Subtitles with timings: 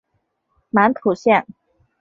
[0.71, 1.45] 满浦线